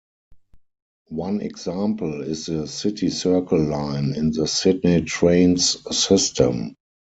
[1.09, 6.73] One example is the City Circle line in the Sydney Trains system.